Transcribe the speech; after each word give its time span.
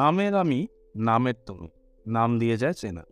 নামের 0.00 0.34
আমি 0.34 0.66
নামের 0.96 1.34
তুমি। 1.46 1.68
নাম 2.06 2.38
দিয়ে 2.38 2.56
যায় 2.56 2.72
চেনা। 2.72 3.04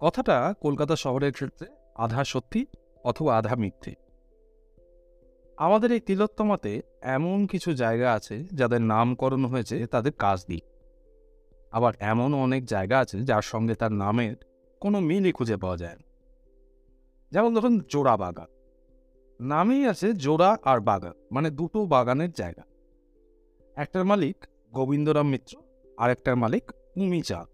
কথাটা 0.00 0.54
কলকাতা 0.60 0.96
শহরের 0.96 1.32
ক্ষেত্রে 1.32 1.66
আধা 1.94 2.24
সত্যি 2.24 2.66
অথবা 3.04 3.38
আধা 3.38 3.56
মিথ্যে। 3.56 3.94
আমাদের 5.56 5.92
এই 5.92 6.00
তিলোত্তমাতে 6.00 6.82
এমন 7.02 7.46
কিছু 7.46 7.74
জায়গা 7.74 8.12
আছে 8.12 8.44
যাদের 8.44 8.80
নামকরণ 8.80 9.44
হয়েছে 9.44 9.86
তাদের 9.86 10.12
কাজ 10.12 10.44
দিয়ে 10.46 10.60
আবার 11.72 11.92
এমন 12.00 12.34
অনেক 12.34 12.64
জায়গা 12.64 12.98
আছে 12.98 13.20
যার 13.20 13.42
সঙ্গে 13.42 13.74
তার 13.74 13.92
নামের 13.92 14.36
কোনো 14.80 15.00
মিলই 15.00 15.32
খুঁজে 15.32 15.56
পাওয়া 15.56 15.76
যায় 15.76 15.96
না। 15.96 16.04
যেমন 17.32 17.54
ধরুন 17.54 17.80
জোড়া 17.88 18.16
বাগান। 18.16 18.46
নামেই 19.40 19.86
আছে 19.86 20.12
জোড়া 20.12 20.56
আর 20.64 20.80
বাগান 20.80 21.12
মানে 21.32 21.50
দুটো 21.50 21.86
বাগানের 21.86 22.30
জায়গা। 22.30 22.62
একটার 23.76 24.04
মালিক 24.04 24.36
গোবিন্দরাম 24.74 25.28
মিত্র 25.28 25.52
আর 25.98 26.10
একটার 26.10 26.36
মালিক 26.36 26.64
উমি 26.96 27.20
চাঁদ 27.22 27.50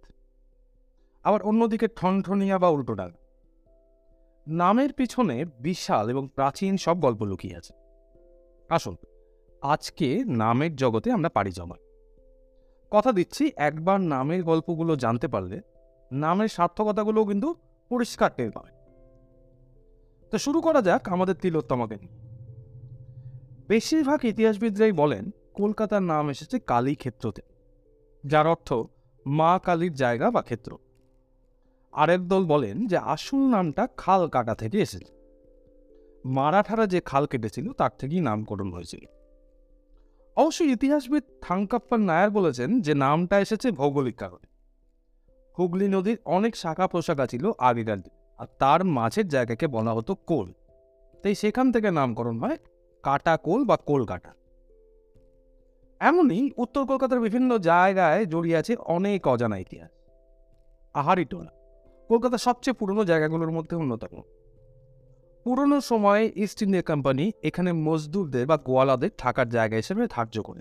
আবার 1.24 1.42
অন্যদিকে 1.42 1.86
ঠনঠনিয়া 1.88 2.58
বা 2.58 2.68
উল্টোডাঙ্গা 2.68 3.20
নামের 4.46 4.92
পিছনে 4.92 5.36
বিশাল 5.44 6.04
এবং 6.08 6.28
প্রাচীন 6.34 6.76
সব 6.76 6.96
গল্প 7.00 7.22
লুকিয়ে 7.22 7.56
আছে। 7.56 7.72
আসুন, 8.68 8.96
আজকে 9.62 10.08
নামের 10.24 10.72
জগতে 10.76 11.08
আমরা 11.12 11.28
পাড়ি 11.28 11.52
জমাই। 11.52 11.82
কথা 12.90 13.12
দিচ্ছি, 13.12 13.44
একবার 13.56 13.98
নামের 14.00 14.42
গল্পগুলো 14.44 14.92
জানতে 14.96 15.28
পারলে 15.28 15.60
নামের 16.12 16.48
সার্থকতাগুলোও 16.48 17.24
কিন্তু 17.24 17.48
পরিষ্কার 17.90 18.30
টের 18.36 18.50
পাবে। 18.50 18.72
তো 20.32 20.36
শুরু 20.38 20.58
করা 20.60 20.80
যাক 20.82 21.02
আমাদের 21.08 21.34
তিলোত্তমাকে 21.34 21.96
নিয়ে। 21.96 22.16
বেশিরভাগ 23.68 24.20
ইতিহাসবিদরাই 24.24 24.92
বলেন 24.92 25.24
কলকাতার 25.54 26.02
নাম 26.02 26.30
এসেছে 26.30 26.58
কালী 26.58 26.94
ক্ষেত্রতে 26.94 27.42
যার 28.26 28.46
অর্থ 28.46 28.72
মা 29.26 29.58
কালীর 29.58 29.92
জায়গা 29.92 30.30
বা 30.30 30.42
ক্ষেত্র। 30.42 30.78
আরেক 31.92 32.28
দল 32.28 32.44
বলেন 32.44 32.86
যে 32.86 32.96
আসল 32.96 33.36
নামটা 33.36 33.88
খাল 33.96 34.28
কাটা 34.28 34.54
থেকে 34.54 34.78
এসেছে। 34.78 35.12
মারাঠারা 36.24 36.86
যে 36.86 37.00
খাল 37.00 37.26
কেটেছিল, 37.26 37.72
তার 37.72 37.90
থেকেই 37.98 38.20
নামকরণ 38.20 38.72
হয়েছিল। 38.72 39.04
অবশ্য 40.36 40.64
ইতিহাসবিদ 40.64 41.22
থাঙ্কাপ্পার 41.40 42.00
নায়ার 42.00 42.30
বলেছেন 42.30 42.80
যে 42.80 42.94
নামটা 42.94 43.40
এসেছে 43.40 43.70
ভৌগোলিক 43.70 44.16
কারণে। 44.16 44.46
হুগলি 45.58 45.88
নদীর 45.88 46.18
অনেক 46.24 46.56
শাখা 46.56 46.86
প্রশাখা 46.86 47.26
ছিল 47.26 47.50
আগেকার 47.58 47.96
আর 48.38 48.46
তার 48.58 48.84
মাঝের 48.84 49.28
জায়গাকে 49.28 49.66
বলা 49.66 49.92
হতো 49.92 50.14
কোল। 50.14 50.52
তাই 51.22 51.34
সেখান 51.34 51.72
থেকে 51.72 51.90
নামকরণ 51.90 52.38
হয় 52.38 52.56
কাটা 53.02 53.36
কোল 53.36 53.64
বা 53.64 53.76
কোলকাটা। 53.76 54.34
এমনই 56.00 56.50
উত্তর 56.56 56.86
কলকাতার 56.86 57.20
বিভিন্ন 57.20 57.58
জায়গায় 57.58 58.26
জড়িয়ে 58.26 58.56
আছে 58.56 58.76
অনেক 58.76 59.28
অজানা 59.28 59.58
ইতিহাস। 59.58 59.90
আহারি 59.90 60.94
আহারিটোলা 60.94 61.50
কলকাতার 62.08 62.38
সবচেয়ে 62.38 62.74
পুরনো 62.74 63.04
জায়গাগুলোর 63.04 63.50
মধ্যে 63.50 63.76
অন্যতম। 63.76 64.22
পুরনো 65.44 65.80
সময়ে 65.80 66.32
ইস্ট 66.34 66.62
ইন্ডিয়া 66.62 66.82
কোম্পানি 66.82 67.32
এখানে 67.42 67.72
মজদুরদের 67.72 68.46
বা 68.46 68.56
গোয়ালাদের 68.56 69.10
থাকার 69.18 69.48
জায়গা 69.48 69.76
হিসেবে 69.76 70.06
ধার্য 70.10 70.42
করে 70.42 70.60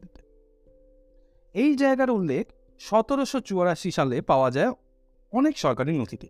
এই 1.54 1.76
জায়গার 1.76 2.10
উল্লেখ 2.10 2.48
সতেরোশো 2.80 3.40
চুরাশি 3.40 3.92
সালে 3.92 4.22
পাওয়া 4.22 4.52
যায় 4.52 4.72
অনেক 5.32 5.58
সরকারি 5.58 6.00
নথিতে। 6.00 6.28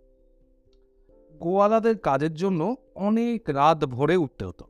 গোয়ালাদের 1.39 1.97
কাজের 1.97 2.33
জন্য 2.33 2.75
অনেক 2.95 3.49
রাত 3.49 3.85
ভরে 3.85 4.17
উঠতে 4.17 4.45
হতো। 4.45 4.65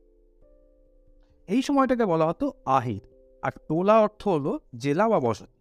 এই 1.47 1.61
সময়টাকে 1.61 2.05
বলা 2.05 2.25
হতো 2.25 2.53
আহির। 2.65 3.08
আর 3.44 3.54
টোলা 3.67 3.95
অর্থ 4.05 4.22
হলো 4.27 4.52
জেলা 4.83 5.05
বা 5.11 5.20
বসতি। 5.20 5.58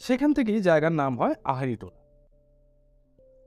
সেখান 0.00 0.30
থেকেই 0.36 0.60
জায়গার 0.60 0.94
নাম 1.02 1.12
হয় 1.20 1.34
আহারি 1.52 1.76
টোলা 1.82 2.00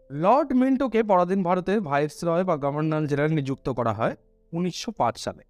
লর্ড 0.10 0.50
মিন্টোকে 0.62 1.00
পরাধীন 1.04 1.40
ভারতের 1.44 1.80
ভাইসরয় 1.82 2.44
বা 2.50 2.56
গভর্নর 2.64 3.04
জেনারেল 3.12 3.34
নিযুক্ত 3.40 3.68
করা 3.78 3.94
হয় 4.00 4.14
উনিশশো 4.54 4.90
পাঁচ 5.00 5.16
সালে। 5.26 5.44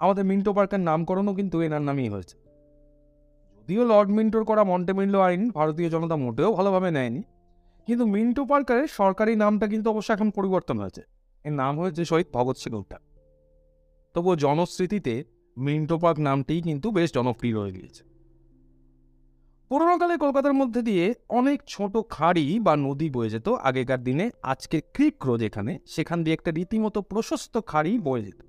আমাদের 0.00 0.24
মিন্টো 0.30 0.50
পার্কের 0.56 0.82
নামকরণও 0.88 1.32
কিন্তু 1.34 1.56
এনার 1.66 1.82
নামেই 1.88 2.08
হয়েছে। 2.14 2.36
যদিও 3.56 3.82
লর্ড 3.90 4.10
মিন্টোর 4.16 4.42
করা 4.50 4.62
মন্টেমিন্টো 4.72 5.18
আইন 5.26 5.42
ভারতীয় 5.58 5.88
জনতা 5.94 6.16
মোটেও 6.16 6.50
ভালোভাবে 6.52 6.90
নেয়নি, 6.96 7.22
কিন্তু 7.88 8.04
মিন্টো 8.14 8.42
পার্কের 8.50 8.82
সরকারি 8.98 9.32
নামটা 9.42 9.66
কিন্তু 9.72 9.86
অবশ্য 9.90 10.08
এখন 10.16 10.28
পরিবর্তন 10.30 10.76
হয়েছে। 10.82 11.02
এর 11.44 11.54
নাম 11.62 11.72
হয়েছে 11.80 12.02
শহীদ 12.10 12.28
ভগৎ 12.36 12.56
সিং 12.62 12.72
উদ্যান। 12.80 13.02
তবুও 14.14 14.34
জনস্মৃতিতে 14.36 15.14
মিন্টো 15.56 15.98
পার্ক 15.98 16.18
নামটিই 16.18 16.60
কিন্তু 16.62 16.90
বেশ 16.90 17.14
জনপ্রিয় 17.14 17.60
হয়ে 17.60 17.72
গিয়েছে। 17.72 18.02
পুরোনোকালে 19.70 20.16
কলকাতার 20.16 20.52
মধ্যে 20.52 20.82
দিয়ে 20.82 21.14
অনেক 21.28 21.62
ছোট 21.66 21.96
খাড়ি 22.10 22.60
বা 22.60 22.76
নদী 22.76 23.10
বয়ে 23.10 23.30
যেত। 23.30 23.48
আগেকার 23.48 24.04
দিনে 24.04 24.30
আজকের 24.42 24.82
ক্রিক 24.94 25.26
রোড 25.26 25.42
এখানে, 25.42 25.78
সেখান 25.86 26.24
দিয়ে 26.24 26.34
একটা 26.34 26.50
রীতিমতো 26.50 27.02
প্রশস্ত 27.02 27.58
খাড়ি 27.66 27.98
বয়ে 27.98 28.22
যেত। 28.22 28.40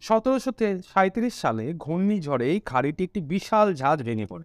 সতেরোশো 0.00 0.52
সাঁত্রিশ 0.86 1.34
সালে 1.34 1.74
ঘূর্ণিঝড়ে 1.74 2.46
এই 2.50 2.60
খাড়িটি 2.60 3.04
একটি 3.04 3.20
বিশাল 3.20 3.74
ঝাঁজ 3.74 4.02
ভেঙে 4.02 4.26
পড়ে। 4.26 4.44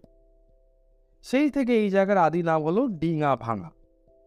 সেই 1.22 1.50
থেকে 1.50 1.72
এই 1.82 1.90
জায়গার 1.90 2.18
আদি 2.18 2.42
নাম 2.42 2.62
হলো 2.62 2.86
ডিঙা 2.86 3.36
ভাঙা 3.36 3.70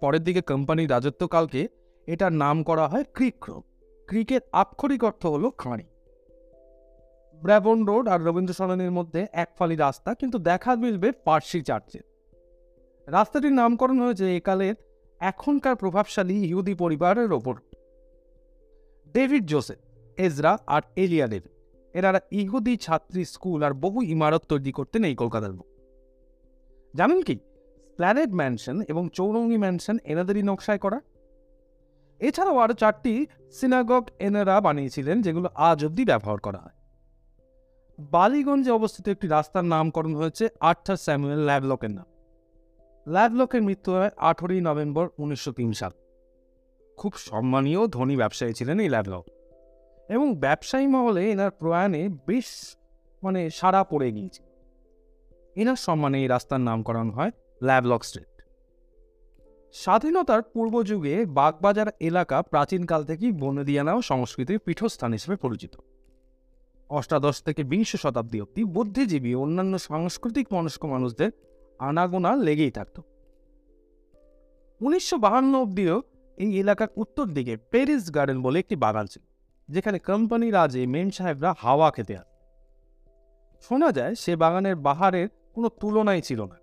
পরের 0.02 0.24
দিকে 0.24 0.42
কোম্পানির 0.42 0.90
রাজত্বকালকে 0.90 1.68
এটার 2.08 2.34
নাম 2.34 2.64
করা 2.64 2.88
হয় 2.88 3.04
ক্রিক 3.14 3.46
রোড। 3.48 3.64
ক্রিকের 4.08 4.42
আক্ষরিক 4.52 5.04
অর্থ 5.04 5.26
হলো 5.26 5.50
খাঁড়ি। 5.52 5.84
ব্র্যাবন 7.44 7.79
রোড 7.90 8.06
আর 8.13 8.19
রবীন্দ্র 8.28 8.57
সরণের 8.59 8.91
মধ্যে 8.97 9.22
এক 9.44 9.50
ফালি 9.57 9.75
রাস্তা, 9.85 10.09
কিন্তু 10.19 10.38
দেখা 10.50 10.72
মিলবে 10.84 11.09
পার্সি 11.28 11.59
চার্চের 11.69 12.06
রাস্তাটির 13.07 13.57
নামকরণ 13.59 13.97
হয়েছে 14.06 14.25
একালের 14.40 14.75
এখনকার 15.22 15.75
প্রভাবশালী 15.81 16.35
ইহুদি 16.47 16.74
পরিবারের 16.84 17.31
ওপর। 17.40 17.56
ডেভিড 19.16 19.44
জোসেফ, 19.51 19.80
এজরা 20.18 20.51
আর 20.75 20.81
এলিয়া 21.03 21.28
ডেভিড 21.34 21.53
এনারা 21.94 22.19
ইহুদি 22.41 22.74
ছাত্রী 22.85 23.24
স্কুল 23.34 23.59
আর 23.68 23.74
বহু 23.84 24.00
ইমারত 24.16 24.44
তৈরি 24.51 24.72
করতেন 24.78 25.01
এই 25.09 25.16
কলকাতার 25.22 25.53
জানেন 26.94 27.22
কি? 27.28 27.35
প্ল্যানেট 28.00 28.31
ম্যানশন 28.40 28.78
এবং 28.91 29.03
চৌরঙ্গি 29.18 29.57
ম্যানশন 29.63 29.96
এনাদেরই 30.12 30.44
নকশায় 30.50 30.81
করা। 30.85 31.00
এছাড়াও 32.22 32.57
আরও 32.63 32.75
চারটি 32.81 33.13
সিনাগগ 33.57 34.03
এনারা 34.28 34.56
বানিয়েছিলেন, 34.68 35.18
যেগুলো 35.25 35.47
আজ 35.69 35.80
অব্দি 35.85 36.03
ব্যবহার 36.12 36.40
করা 36.46 36.59
হয়। 36.66 36.78
বালিগঞ্জে 38.09 38.72
অবস্থিত 38.72 39.07
একটি 39.07 39.28
রাস্তার 39.28 39.66
নামকরণ 39.66 40.16
হয়েছে 40.16 40.50
আর্থার 40.59 40.97
স্যামুয়েল 40.97 41.39
ল্যাবলকের 41.39 41.91
নাম। 41.91 42.06
ল্যাবলকের 43.07 43.62
মৃত্যু 43.62 43.91
হয় 43.91 44.09
আঠেরোই 44.17 44.62
নভেম্বর 44.62 45.09
উনিশশো 45.17 45.51
তিন 45.51 45.73
সাল। 45.73 45.91
খুব 46.97 47.13
সম্মানীয় 47.16 47.88
ধনী 47.88 48.16
ব্যবসায়ী 48.17 48.53
ছিলেন 48.53 48.79
এই 48.79 48.89
ল্যাবলক 48.89 49.25
এবং 50.09 50.35
ব্যবসায়ী 50.35 50.88
মহলে 50.88 51.31
এনার 51.31 51.51
প্রয়াণে 51.51 52.09
বেশ 52.28 52.75
মানে 53.23 53.50
সারা 53.50 53.84
পড়ে 53.84 54.12
গিয়েছে। 54.12 54.44
এনার 55.56 55.75
সম্মানে 55.75 56.22
এই 56.22 56.28
রাস্তার 56.28 56.62
নামকরণ 56.62 57.09
হয় 57.09 57.31
ল্যাবলক 57.63 58.03
স্ট্রিট। 58.03 58.41
স্বাধীনতার 59.73 60.41
পূর্ব 60.41 60.83
যুগে 60.83 61.25
বাগবাজার 61.25 61.88
এলাকা 62.00 62.41
প্রাচীনকাল 62.41 63.03
থেকেই 63.03 63.31
বনদিয়ানা 63.31 63.94
ও 63.94 64.01
সংস্কৃতির 64.01 64.59
পীঠস্থান 64.59 65.13
হিসেবে 65.13 65.35
পরিচিত। 65.35 65.75
অষ্টাদশ 66.97 67.35
থেকে 67.47 67.62
বিংশ 67.63 67.91
শতাব্দী 68.03 68.38
অব্দি 68.41 68.62
বুদ্ধিজীবী 68.75 69.31
অন্যান্য 69.44 69.74
সাংস্কৃতিক 69.88 70.47
মনস্ক 70.53 70.81
মানুষদের 70.85 71.31
আনাগোনা 71.79 72.31
লেগেই 72.47 72.72
থাকত। 72.72 72.98
উনিশশো 74.81 75.18
বাহান্ন 75.18 75.54
অব্দিও 75.62 75.95
এই 76.38 76.51
এলাকার 76.60 76.89
উত্তর 76.95 77.25
দিকে 77.38 77.54
প্যারিস 77.71 78.04
গার্ডেন 78.16 78.39
বলে 78.42 78.57
একটি 78.60 78.75
বাগান 78.75 79.06
ছিল, 79.06 79.24
যেখানে 79.69 79.98
কোম্পানি 80.00 80.48
রাজে 80.51 80.81
মেম 80.86 81.10
সাহেবরা 81.10 81.50
হাওয়া 81.57 81.89
খেতে 81.92 82.13
আসত। 82.18 82.38
শোনা 83.66 83.89
যায় 83.92 84.13
সে 84.16 84.33
বাগানের 84.36 84.75
বাহারের 84.88 85.27
কোনো 85.56 85.68
তুলনাই 85.80 86.21
ছিল 86.21 86.39
না। 86.51 86.57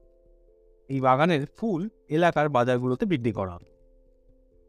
এই 0.90 1.00
বাগানের 1.00 1.42
ফুল 1.56 1.82
এলাকার 2.16 2.48
বাজারগুলোতে 2.48 3.04
বৃদ্ধি 3.06 3.32
করা 3.32 3.52
হতো। 3.56 3.70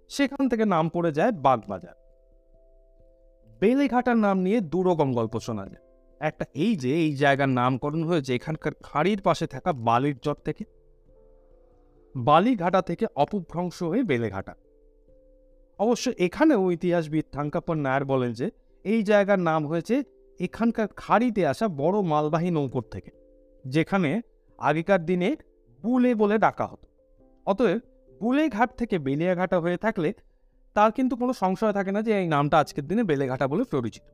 সেখান 0.09 0.43
থেকে 0.49 0.65
নাম 0.65 0.85
পড়ে 0.89 1.11
যায় 1.11 1.31
বাগবাজার। 1.45 1.97
বেলেঘাটার 3.61 4.17
নাম 4.25 4.37
নিয়ে 4.45 4.59
দুরকম 4.73 5.09
গল্প 5.19 5.35
শোনা 5.45 5.65
যায়। 5.71 5.83
একটা 6.21 6.45
এই 6.63 6.71
যে 6.83 6.91
এই 7.05 7.11
জায়গার 7.15 7.51
নামকরণ 7.59 8.01
হয়েছে, 8.09 8.31
এখানকার 8.35 8.73
খাড়ির 8.87 9.19
পাশে 9.27 9.45
থাকা 9.47 9.71
বালির 9.87 10.17
চর 10.25 10.37
থেকে। 10.47 10.63
বালিঘাটা 12.15 12.81
থেকে 12.89 13.05
অপভ্রংশ 13.23 13.77
হয়ে 13.91 14.03
বেলেঘাটা। 14.03 14.53
অবশ্য 15.79 16.05
এখানেও 16.25 16.63
ইতিহাসবিদ 16.71 17.25
থাঙ্কাপ্পন 17.35 17.77
নায়ার 17.85 18.03
বলেন 18.05 18.31
যে, 18.39 18.47
এই 18.85 18.99
জায়গার 19.03 19.39
নাম 19.49 19.61
হয়েছে 19.67 19.95
এখানকার 20.39 20.87
খাড়িতে 20.95 21.41
আসা 21.51 21.65
বড় 21.81 21.97
মালবাহী 22.11 22.49
নৌকর 22.57 22.85
থেকে, 22.91 23.11
যেখানে 23.65 24.11
আগেকার 24.59 25.01
দিনে 25.09 25.29
বুলে 25.83 26.11
বলে 26.21 26.35
ডাকা 26.45 26.65
হতো। 26.71 26.87
অতএব 27.47 27.81
বুলে 28.21 28.43
ঘাট 28.49 28.69
থেকে 28.79 28.95
বেলিয়াঘাটা 29.05 29.57
হয়ে 29.59 29.77
থাকলে 29.77 30.09
তার 30.75 30.89
কিন্তু 30.97 31.13
কোনো 31.21 31.33
সংশয় 31.33 31.73
থাকে 31.77 31.91
না 31.95 32.01
যে 32.07 32.11
এই 32.21 32.27
নামটা 32.35 32.55
আজকের 32.61 32.85
দিনে 32.89 33.03
বেলেঘাটা 33.09 33.45
বলে 33.51 33.63
পরিচিত। 33.73 34.05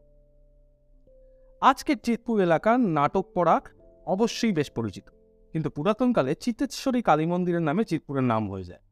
আজকের 1.62 1.98
চিতপুর 2.06 2.36
এলাকার 2.48 2.78
নাটক 2.98 3.26
পড়াক 3.36 3.64
অবশ্যই 4.08 4.54
বেশ 4.60 4.70
পরিচিত, 4.78 5.08
কিন্তু 5.54 5.70
পুরাতনকালে 5.70 6.32
চিত্তেশ্বরী 6.44 7.02
কালী 7.02 7.26
মন্দিরের 7.26 7.64
নামে 7.70 7.84
চিতপুরের 7.84 8.26
নাম 8.32 8.44
হয়ে 8.52 8.66
যায়। 8.70 8.84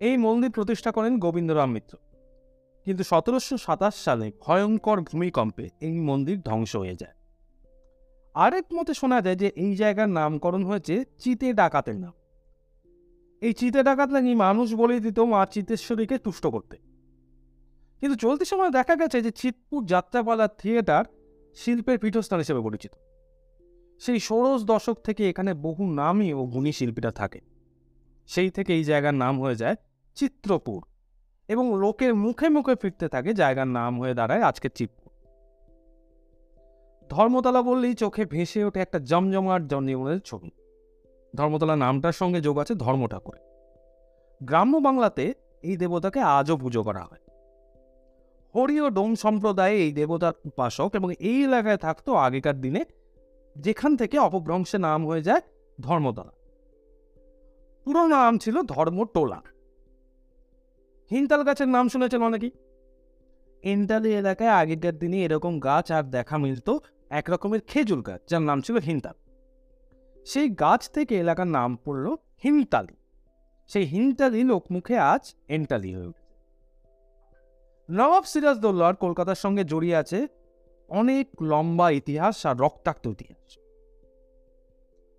এই 0.00 0.16
মন্দির 0.16 0.50
প্রতিষ্ঠা 0.50 0.90
করেন 0.96 1.12
গোবিন্দরাম 1.18 1.70
মিত্র। 1.72 1.94
কিন্তু 2.86 3.02
সতেরোশো 3.04 3.56
সাতাশ 3.66 3.94
সালে 4.06 4.26
ভয়ঙ্কর 4.44 4.98
ভূমিকম্পে 5.00 5.64
এই 5.80 5.96
মন্দির 6.08 6.36
ধ্বংস 6.48 6.72
হয়ে 6.76 6.96
যায়। 6.96 7.14
আরেক 8.34 8.66
মতে 8.76 8.92
শোনা 8.94 9.18
যায় 9.20 9.38
যে 9.42 9.48
এই 9.64 9.72
জায়গার 9.76 10.10
নামকরণ 10.18 10.62
হয়েছে 10.64 10.94
চিতে 11.18 11.48
ডাকাতের 11.52 11.96
নাম। 12.04 12.14
এই 13.40 13.52
চিতে 13.52 13.82
ডাকাত 13.82 14.10
নাকি 14.10 14.34
মানুষ 14.34 14.74
বলে 14.74 15.00
দিত 15.00 15.18
মা 15.18 15.46
চিতেশ্বরীকে 15.46 16.18
তুষ্ট 16.18 16.46
করতে। 16.46 16.76
কিন্তু 18.00 18.16
চলতি 18.16 18.44
সময় 18.44 18.70
দেখা 18.70 18.96
গেছে 18.96 19.22
যে 19.22 19.30
চিতপুর 19.30 19.84
যাত্রাপালা 19.84 20.48
থিয়েটার 20.48 21.04
শিল্পের 21.54 21.98
পীঠস্থান 21.98 22.38
হিসেবে 22.38 22.60
পরিচিত। 22.60 22.92
সেই 23.98 24.20
ষোড়শ 24.20 24.62
দশক 24.62 24.96
থেকে 25.04 25.30
এখানে 25.30 25.54
বহু 25.54 25.92
নামী 25.92 26.32
ও 26.32 26.46
গুণী 26.46 26.72
শিল্পীরা 26.72 27.10
থাকে। 27.10 27.40
সেই 28.26 28.50
থেকে 28.50 28.74
এই 28.74 28.84
জায়গার 28.84 29.14
নাম 29.14 29.40
হয়ে 29.40 29.54
যায় 29.54 29.76
চিত্রপুর 30.14 30.82
এবং 31.48 31.80
লোকের 31.80 32.14
মুখে 32.14 32.48
মুখে 32.48 32.74
ফিরতে 32.74 33.08
থাকে 33.08 33.34
জায়গার 33.34 33.68
নাম 33.68 34.00
হয়ে 34.00 34.14
দাঁড়ায় 34.14 34.42
আজকের 34.42 34.70
চিতপুর। 34.74 35.12
ধর্মতলা 37.08 37.62
বললেই 37.62 37.94
চোখে 37.94 38.24
ভেসে 38.24 38.64
ওঠে 38.64 38.80
একটা 38.80 38.98
জমজমাট 38.98 39.62
জনজীবনের 39.62 40.20
ছবি। 40.20 40.50
ধর্মতলা 41.36 41.76
নামটার 41.76 42.12
সঙ্গে 42.12 42.40
যোগ 42.40 42.58
আছে 42.58 42.74
ধর্ম 42.74 43.06
ঠাকুরের 43.06 43.44
গ্রাম্য 44.42 44.76
বাংলাতে 44.76 45.34
এই 45.62 45.76
দেবতাকে 45.76 46.20
আজও 46.20 46.56
পুজো 46.56 46.82
করা 46.82 47.00
হয়। 47.00 47.20
হরি 48.54 48.80
ও 48.80 48.90
ডোম 48.90 49.14
সম্প্রদায়ে 49.14 49.76
এই 49.76 49.92
দেবতার 49.92 50.32
উপাসক 50.44 50.90
এবং 50.94 51.12
এই 51.12 51.44
এলাকায় 51.44 51.76
থাকতো 51.76 52.14
আগেকার 52.14 52.60
দিনে 52.60 52.84
যেখান 53.56 53.96
থেকে 53.96 54.18
অপভ্রংশে 54.18 54.78
নাম 54.78 55.06
হয়ে 55.06 55.22
যায় 55.22 55.40
ধর্মতলা। 55.80 56.32
পুরো 57.84 58.06
নাম 58.06 58.38
ছিল 58.38 58.62
ধর্মটোলা। 58.62 59.42
হিনতাল 61.10 61.42
গাছের 61.42 61.68
নাম 61.68 61.88
শুনেছেন 61.88 62.22
অনেকেই? 62.22 62.50
এন্টালি 63.62 64.14
এলাকায় 64.14 64.50
আগেকার 64.50 64.98
দিনে 64.98 65.24
এরকম 65.24 65.60
গাছ 65.60 65.92
আর 65.92 66.02
দেখা 66.02 66.38
মিলত 66.38 66.70
এক 67.10 67.30
রকমের 67.30 67.60
খেজুর 67.60 68.02
গাছ, 68.02 68.20
যার 68.28 68.42
নাম 68.42 68.60
ছিল 68.60 68.76
হিনতাল। 68.76 69.29
সেই 70.24 70.48
গাছ 70.48 70.90
থেকে 70.90 71.18
এলাকার 71.18 71.46
নাম 71.46 71.76
পড়ল 71.76 72.16
হিমতালি। 72.44 72.96
সেই 73.66 73.84
হিমতালি 73.84 74.44
লোকমুখে 74.44 74.98
আজ 74.98 75.34
এন্টালি 75.48 75.94
হয়ে 75.94 76.06
উঠেছে। 76.06 76.34
নবাব 77.90 78.24
সিরাজদৌল্লার 78.24 78.96
কলকাতার 78.96 79.34
সঙ্গে 79.34 79.64
জড়িয়ে 79.64 79.96
আছে 79.96 80.28
অনেক 80.88 81.42
লম্বা 81.42 81.90
ইতিহাস 81.90 82.46
আর 82.46 82.56
রক্তাক্ত 82.56 83.06
ইতিহাস। 83.06 83.58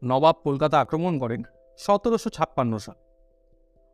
নবাব 0.04 0.36
কলকাতা 0.44 0.80
আক্রমণ 0.80 1.20
করেন 1.20 1.44
সতেরোশো 1.78 2.30
ছাপ্পান্ন 2.30 2.78
সাল। 2.78 2.96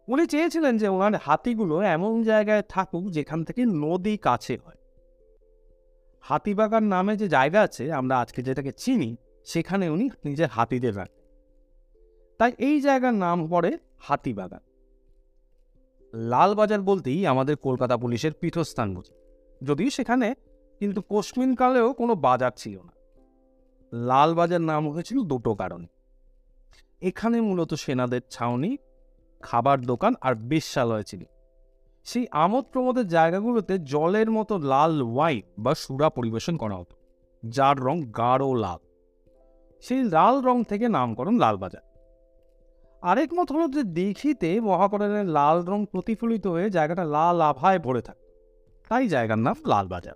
উনি 0.07 0.27
চেয়েছিলেন 0.27 0.77
যে 0.77 0.87
ওনার 0.87 1.15
হাতিগুলো 1.15 1.81
এমন 1.81 2.23
জায়গায় 2.23 2.61
থাকুক 2.61 3.09
যেখান 3.09 3.43
থেকে 3.43 3.65
নদী 3.65 4.17
কাছে 4.17 4.57
হয়। 4.65 4.77
হাতিবাগান 6.21 6.83
নামে 6.83 7.17
যে 7.17 7.27
জায়গা 7.27 7.61
আছে, 7.61 7.91
আমরা 7.91 8.19
আজকে 8.19 8.41
যেটাকে 8.41 8.71
চিনি 8.71 9.17
সেখানে 9.47 9.89
উনি 9.89 10.09
নিজের 10.25 10.47
হাতিদের 10.47 10.97
রাখেন 10.97 11.23
তাই 12.39 12.51
এই 12.57 12.81
জায়গার 12.81 13.13
নাম 13.13 13.47
পড়ে 13.47 13.77
হাতিবাগান। 13.99 14.63
লালবাজার 16.13 16.81
বলতেই 16.81 17.27
আমাদের 17.27 17.55
কলকাতা 17.55 17.97
পুলিশের 17.97 18.33
পীঠস্থান 18.33 18.95
বুঝি। 18.95 19.13
যদিও 19.65 19.89
সেখানে 19.89 20.35
কিন্তু 20.79 21.01
কালেও 21.57 21.93
কোনো 21.93 22.15
বাজার 22.15 22.51
ছিল 22.55 22.79
না। 22.81 22.93
লালবাজার 23.93 24.61
নাম 24.61 24.89
হয়েছিল 24.89 25.19
দুটো 25.21 25.55
কারণে। 25.55 25.87
এখানে 27.01 27.41
মূলত 27.41 27.73
সেনাদের 27.73 28.21
ছাউনি, 28.29 28.77
খাবার 29.41 29.81
দোকান 29.81 30.13
আর 30.21 30.35
বেশ্যালয় 30.35 31.03
ছিল। 31.03 31.23
সেই 32.03 32.27
আমোদ 32.31 32.65
প্রমোদের 32.65 33.07
জায়গাগুলোতে 33.07 33.79
জলের 33.79 34.31
মতো 34.31 34.57
লাল 34.57 35.01
ওয়াইন 35.01 35.41
বা 35.59 35.75
সুরা 35.75 36.09
পরিবেশন 36.09 36.57
করা 36.57 36.75
হতো, 36.75 36.95
যার 37.49 37.77
রং 37.79 37.97
গাঢ় 38.17 38.59
লাল। 38.59 38.86
সেই 39.81 40.03
লাল 40.03 40.41
রং 40.41 40.63
থেকে 40.63 40.89
নামকরণ 40.89 41.37
লালবাজার। 41.37 41.81
আরেক 43.01 43.33
মত 43.33 43.51
হলো 43.51 43.67
যে 43.67 43.83
দেখিতে 43.83 44.61
মহাকরণের 44.61 45.25
লাল 45.25 45.65
রং 45.65 45.85
প্রতিফলিত 45.85 46.47
হয়ে 46.47 46.69
জায়গাটা 46.69 47.03
লাল 47.03 47.41
আভায় 47.41 47.79
ভরে 47.79 48.01
থাকে। 48.01 48.27
তাই 48.89 49.07
জায়গার 49.07 49.39
নাম 49.39 49.55
লালবাজার। 49.65 50.13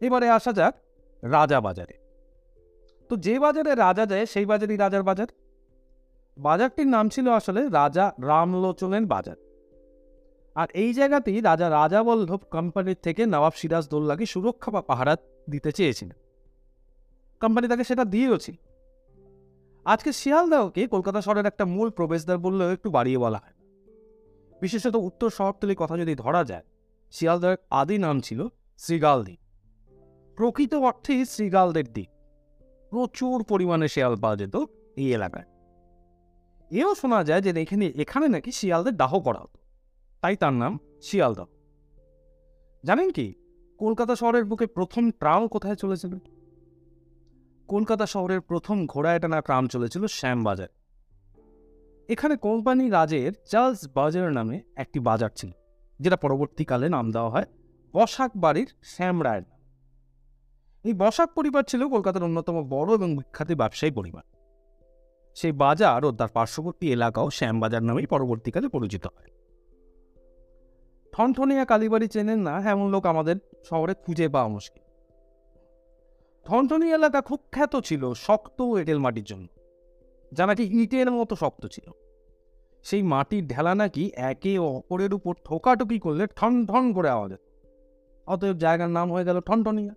এবারে 0.00 0.30
আসা 0.30 0.52
যাক 0.52 0.74
রাজা 1.22 1.60
বাজারে। 1.60 1.94
তো 3.08 3.16
যে 3.16 3.38
বাজারে 3.38 3.74
রাজা 3.74 4.06
যায়, 4.06 4.26
সেই 4.26 4.46
বাজারই 4.46 4.76
রাজার 4.76 5.02
বাজার। 5.02 5.26
বাজারটির 6.38 6.86
নাম 6.86 7.08
ছিল 7.08 7.28
আসলে 7.28 7.68
রাজা 7.68 8.12
রামলোচনের 8.22 9.06
বাজার। 9.06 9.36
আর 10.54 10.68
এই 10.74 10.94
জায়গাতেই 10.94 11.40
রাজা 11.40 11.70
রাজা 11.70 12.02
বল্লভ 12.02 12.42
কোম্পানির 12.50 12.96
থেকে 13.02 13.26
নবাব 13.26 13.52
সিরাজদৌল্লাকে 13.56 14.26
সুরক্ষা 14.26 14.70
বা 14.70 14.82
পাহারা 14.82 15.16
দিতে 15.50 15.72
চেয়েছিলেন। 15.72 16.29
কোম্পানি 17.40 17.68
তাকে 17.68 17.84
সেটা 17.84 18.04
দিয়েওছিল 18.04 18.54
আজকে 19.84 20.12
শিয়ালদাহকে 20.12 20.86
কলকাতা 20.86 21.20
শহরের 21.20 21.46
একটা 21.46 21.64
মূল 21.64 21.90
প্রবেশদ্বার 21.90 22.38
বললেও 22.38 22.72
একটু 22.72 22.90
বাড়িয়ে 22.90 23.18
বলা 23.18 23.38
হয়। 23.38 23.54
বিশেষত 24.60 24.94
উত্তর 24.94 25.30
শহরতলির 25.30 25.76
কথা 25.76 25.98
যদি 25.98 26.14
ধরা 26.14 26.44
যায় 26.44 26.62
শিয়ালদার 27.10 27.56
আদি 27.70 27.98
নাম 27.98 28.20
ছিল 28.20 28.46
শ্রীগালদ্বীপ 28.78 29.38
প্রকৃত 30.36 30.74
অর্থেই 30.74 31.24
শ্রীগালদের 31.24 31.92
দ্বীপ। 31.92 32.08
প্রচুর 32.90 33.44
পরিমাণে 33.44 33.88
শিয়াল 33.88 34.16
পাওয়া 34.16 34.36
যেত 34.36 34.56
এই 34.96 35.14
এলাকায়। 35.14 35.44
এও 36.70 36.94
শোনা 36.94 37.24
যায় 37.24 37.40
যে 37.40 37.50
এখানে 37.60 37.86
এখানে 37.86 38.28
নাকি 38.28 38.52
শিয়ালদের 38.52 38.96
দাহ 38.96 39.20
করা 39.20 39.38
হতো। 39.38 39.58
তাই 40.20 40.36
তার 40.36 40.52
নাম 40.52 40.78
শিয়ালদাহ। 41.02 41.46
জানেন 42.84 43.10
কি, 43.10 43.34
কলকাতা 43.78 44.16
শহরের 44.16 44.44
বুকে 44.44 44.66
প্রথম 44.66 45.10
ট্রাম 45.10 45.48
কোথায় 45.48 45.74
চলেছিল? 45.74 46.18
কলকাতা 47.72 48.06
শহরের 48.14 48.40
প্রথম 48.50 48.76
ঘোড়া 48.92 49.10
টানা 49.22 49.38
ট্রাম 49.46 49.64
চলেছিল 49.74 50.02
শ্যামবাজার। 50.18 50.70
এখানে 52.08 52.34
কোম্পানি 52.46 52.84
রাজের 52.96 53.32
চার্লস 53.50 53.80
বাজার 53.96 54.28
নামে 54.38 54.56
একটি 54.82 54.98
বাজার 55.08 55.30
ছিল, 55.38 55.50
যেটা 56.00 56.16
পরবর্তীকালে 56.24 56.86
নাম 56.96 57.06
দেওয়া 57.14 57.30
হয় 57.34 57.46
বসাক 57.94 58.30
বাড়ির 58.44 58.68
শ্যাম 58.92 59.16
রায়ের 59.26 59.46
এই 60.84 60.94
বসাক 61.02 61.28
পরিবার 61.38 61.62
ছিল 61.70 61.82
কলকাতার 61.94 62.26
অন্যতম 62.28 62.56
বড় 62.74 62.90
এবং 62.98 63.08
বিখ্যাত 63.18 63.50
ব্যবসায়ী 63.60 63.92
পরিবার। 63.98 64.24
সেই 65.36 65.52
বাজার 65.62 66.00
ও 66.04 66.10
তার 66.18 66.30
পার্শ্ববর্তী 66.36 66.86
এলাকাও 66.96 67.26
শ্যামবাজার 67.38 67.82
নামেই 67.88 68.06
পরবর্তীকালে 68.14 68.68
পরিচিত 68.76 69.04
হয়। 69.14 69.30
ঠনঠনিয়া 71.12 71.64
কালীবাড়ি 71.70 72.06
চেনেন 72.14 72.40
না, 72.48 72.54
এমন 72.72 72.86
লোক 72.94 73.02
আমাদের 73.12 73.36
শহরে 73.68 73.94
খুঁজে 74.04 74.26
পাওয়া 74.36 74.50
মুশকিল। 74.56 74.82
ঠনঠনি 76.50 76.92
এলাকা 76.92 77.20
খুব 77.20 77.40
খ্যাত 77.52 77.76
ছিল, 77.76 78.12
শক্ত 78.12 78.62
এঁটেল 78.62 78.98
মাটির 78.98 79.24
জন্য। 79.24 79.48
যা 80.32 80.46
নাকি 80.46 80.82
ইটের 80.82 81.10
মতো 81.10 81.36
শক্ত 81.36 81.66
ছিল। 81.66 81.90
সেই 82.82 83.02
মাটির 83.02 83.46
ঢেলা 83.46 83.74
নাকি 83.74 84.10
একে 84.16 84.58
অপরের 84.58 85.14
উপর 85.14 85.34
ঠোকাটুকি 85.44 85.98
করলে 85.98 86.26
ঠন 86.26 86.66
ঠন 86.66 86.92
করে 86.92 87.08
আওয়াজ 87.08 87.32
অতএব 88.26 88.56
জায়গার 88.56 88.90
নাম 88.90 89.12
হয়ে 89.12 89.24
গেল 89.24 89.40
ঠনঠনিয়া 89.40 89.94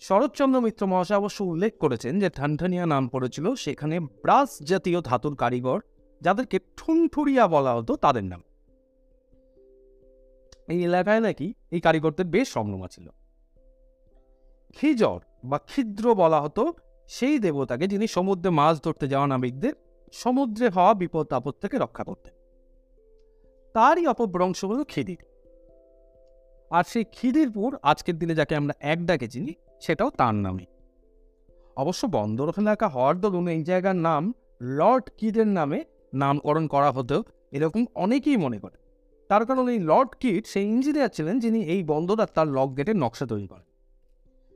শরৎচন্দ্র 0.00 0.60
মিত্র 0.60 0.86
মহাশয় 0.86 1.16
অবশ্য 1.16 1.44
উল্লেখ 1.44 1.78
করেছেন 1.78 2.20
যে 2.20 2.30
ঠানঠানিয়া 2.30 2.86
নাম 2.86 3.08
পড়েছিল 3.08 3.54
সেখানে 3.54 4.00
ব্রাস 4.00 4.62
জাতীয় 4.62 5.00
ধাতুর 5.00 5.36
কারিগর, 5.36 5.80
যাদেরকে 6.20 6.60
ঠুনঠুরিয়া 6.76 7.46
বলা 7.46 7.74
হতো 7.74 7.96
তাদের 7.96 8.24
নাম। 8.24 8.42
এই 10.68 10.84
এলাকায় 10.84 11.20
নাকি 11.20 11.54
এই 11.70 11.80
কারিগরদের 11.80 12.26
বেশ 12.26 12.48
সম্ভ্রমা 12.48 12.88
ছিল। 12.88 13.08
খিজর 14.74 15.20
বা 15.44 15.58
ক্ষিদ্র 15.58 16.14
বলা 16.14 16.40
হতো, 16.40 16.72
সেই 17.06 17.38
দেবতাকে 17.38 17.86
যিনি 17.86 18.06
সমুদ্রে 18.06 18.50
মাছ 18.50 18.84
ধরতে 18.84 19.08
যাওয়া 19.08 19.26
নাবিকদের 19.26 19.72
সমুদ্রে 20.12 20.68
হওয়া 20.68 20.94
বিপদ 20.94 21.32
আপদ 21.32 21.54
থেকে 21.60 21.78
রক্ষা 21.78 22.04
করতেন। 22.04 22.34
তারই 23.72 24.06
অপভ্রংশ 24.06 24.64
হল 24.64 24.84
খিদির। 24.84 25.22
আর 26.70 26.84
সেই 26.86 27.04
খিদিরপুর 27.12 27.78
আজকের 27.82 28.18
দিনে 28.18 28.34
যাকে 28.34 28.56
আমরা 28.56 28.74
এক 28.80 29.06
ডাকে 29.06 29.28
চিনি, 29.28 29.54
সেটাও 29.80 30.10
তার 30.10 30.34
নামে। 30.34 30.66
অবশ্য 31.76 32.06
বন্দর 32.06 32.52
এলাকা 32.58 32.88
হওয়ার 32.88 33.20
দরুন 33.20 33.48
এই 33.48 33.62
জায়গার 33.62 33.96
নাম 33.96 34.34
লর্ড 34.62 35.10
কিডের 35.16 35.46
নামে 35.46 35.84
নামকরণ 36.14 36.66
করা 36.66 36.90
হতেও 36.90 37.24
এরকম 37.52 37.84
অনেকেই 37.94 38.36
মনে 38.36 38.58
করে। 38.58 38.76
তার 39.28 39.46
কারণ 39.46 39.68
এই 39.68 39.78
লর্ড 39.78 40.14
কিড 40.20 40.46
সেই 40.46 40.66
ইঞ্জিনিয়ার 40.66 41.08
ছিলেন 41.08 41.38
যিনি 41.38 41.62
এই 41.62 41.82
বন্দর 41.82 42.20
আর 42.20 42.26
তার 42.26 42.48
লক 42.48 42.76
গেটের 42.76 42.96
নকশা 42.96 43.26
তৈরি 43.26 43.46
করেন। 43.46 43.69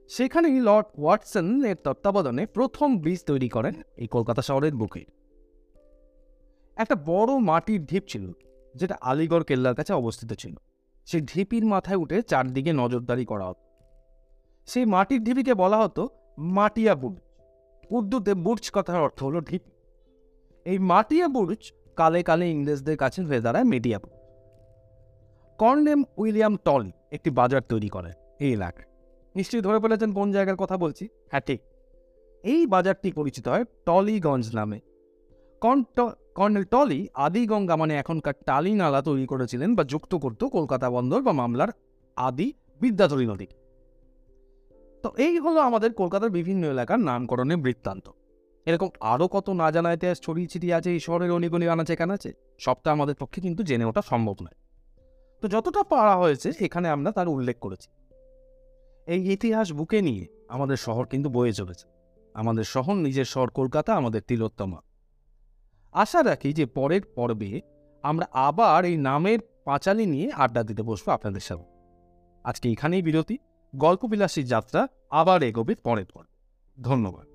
সেখানেই 0.08 0.60
লর্ড 0.60 0.86
ওয়াটসন 0.98 1.64
এর 1.64 1.76
তত্ত্বাবধানে 1.84 2.46
প্রথম 2.46 2.98
ব্রিজ 2.98 3.24
তৈরি 3.24 3.48
করেন 3.48 3.74
এই 3.96 4.06
কলকাতা 4.06 4.42
শহরের 4.42 4.74
বুকে। 4.74 5.04
একটা 6.76 6.94
বড় 6.94 7.38
মাটির 7.38 7.84
ঢিপ 7.84 8.04
ছিল, 8.08 8.32
যেটা 8.74 8.96
আলিগড় 9.00 9.44
কেল্লার 9.44 9.74
কাছে 9.74 9.92
অবস্থিত 9.92 10.32
ছিল। 10.32 10.54
সেই 11.06 11.20
ঢিপির 11.20 11.64
মাথায় 11.64 11.96
উঠে 11.96 12.22
চারদিকে 12.22 12.72
নজরদারি 12.72 13.24
করা 13.24 13.44
হতো। 13.46 13.64
সেই 14.66 14.84
মাটির 14.84 15.24
ঢিপিকে 15.24 15.54
বলা 15.54 15.76
হতো 15.76 16.08
মাটিয়া 16.38 16.94
বুরুজ। 16.94 17.20
উর্দুতে 17.90 18.34
বুর্জ 18.34 18.70
কথার 18.70 19.00
অর্থ 19.00 19.22
হলো 19.22 19.40
ঢিপ। 19.40 19.62
এই 20.66 20.78
মাটিয়া 20.78 21.28
বুর্জ 21.28 21.72
কালে 21.96 22.22
কালে 22.22 22.50
ইংরেজদের 22.50 22.96
কাছে 22.96 23.22
হয়ে 23.22 23.40
দাঁড়ায় 23.40 23.64
মিডিয়া 23.64 23.98
বুর্জ। 23.98 24.16
কর্নেম 25.58 26.04
উইলিয়াম 26.16 26.56
টলি 26.56 26.92
একটি 27.12 27.30
বাজার 27.30 27.62
তৈরি 27.68 27.88
করে 27.88 28.10
এই 28.40 28.52
এলাকায়। 28.52 28.93
নিশ্চয়ই 29.34 29.64
ধরে 29.66 29.78
ফেলেছেন 29.84 30.10
কোন 30.18 30.28
জায়গার 30.36 30.58
কথা 30.62 30.76
বলছি? 30.84 31.04
হ্যাঁ 31.30 31.44
ঠিক। 31.48 31.60
এই 32.44 32.62
বাজারটি 32.74 33.08
পরিচিত 33.18 33.44
হয় 33.52 33.64
টলিগঞ্জ 33.86 34.46
নামে। 34.58 34.78
কর্নেল 36.38 36.64
টলি 36.74 37.00
আদি 37.26 37.42
গঙ্গা 37.50 37.74
মানে 37.82 37.94
এখনকার 38.02 38.36
টালি 38.48 38.72
নালা 38.80 39.00
তৈরি 39.08 39.26
করেছিলেন 39.32 39.70
বা 39.78 39.82
যুক্ত 39.92 40.12
করত 40.24 40.42
কলকাতা 40.56 40.86
বন্দর 40.96 41.20
বা 41.26 41.32
মামলার 41.40 41.70
আদি 42.16 42.48
বিদ্যাধরী 42.82 43.26
নদী। 43.32 43.46
তো 45.04 45.08
এই 45.26 45.34
হলো 45.44 45.58
আমাদের 45.68 45.90
কলকাতার 46.00 46.30
বিভিন্ন 46.38 46.62
এলাকার 46.74 47.00
নামকরণের 47.08 47.58
বৃত্তান্ত। 47.64 48.06
এরকম 48.66 48.88
আরও 49.12 49.26
কত 49.34 49.46
না 49.60 49.68
জানা 49.74 49.90
ইতিহাস, 49.96 50.18
ছড়িয়ে 50.24 50.48
ছিটিয়ে 50.52 50.74
আছে, 50.78 50.88
এই 50.96 51.00
শহরের 51.06 51.30
অনিগণি 51.36 51.66
আনাচে 51.74 51.94
কানাচে 52.00 52.30
সবটা 52.64 52.88
আমাদের 52.96 53.16
পক্ষে 53.22 53.38
কিন্তু 53.46 53.62
জেনে 53.68 53.84
ওঠা 53.90 54.02
সম্ভব 54.10 54.36
নয়। 54.44 54.56
তো 55.42 55.46
যতটা 55.54 55.82
পারা 55.92 56.14
হয়েছে 56.22 56.48
এখানে 56.66 56.86
আমরা 56.94 57.10
তার 57.16 57.28
উল্লেখ 57.34 57.56
করেছি। 57.64 57.88
এই 59.06 59.32
ইতিহাস 59.32 59.72
বুকে 59.72 60.02
নিয়ে 60.02 60.26
আমাদের 60.48 60.76
শহর 60.76 61.06
কিন্তু 61.06 61.30
বয়ে 61.30 61.52
চলেছে। 61.52 61.88
আমাদের 62.34 62.64
শহর 62.64 62.94
নিজের 62.94 63.24
শহর 63.24 63.50
কলকাতা, 63.50 63.94
আমাদের 63.94 64.22
তিলোত্তমা। 64.22 64.80
আশা 65.92 66.22
রাখি 66.22 66.52
যে 66.52 66.66
পরের 66.66 67.02
পর্বে 67.02 67.60
আমরা 68.02 68.26
আবার 68.32 68.84
এই 68.84 68.96
নামের 68.96 69.38
পাঁচালি 69.64 70.06
নিয়ে 70.06 70.30
আড্ডা 70.32 70.62
দিতে 70.62 70.82
বসবো 70.82 71.10
আপনাদের 71.12 71.40
সাথে 71.40 71.64
আজকে 72.44 72.70
এখানেই 72.70 73.02
বিরতি। 73.02 73.38
গল্পবিলাসী 73.76 74.42
যাত্রা 74.42 74.88
আবার 75.10 75.42
এগোবে 75.42 75.74
পরের 75.74 76.04
পর 76.04 76.24
ধন্যবাদ। 76.82 77.33